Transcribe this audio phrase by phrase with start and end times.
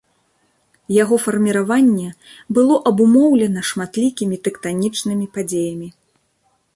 [1.03, 2.05] Яго фарміраванне
[2.59, 5.89] было абумоўлена шматлікімі тэктанічнымі падзеямі.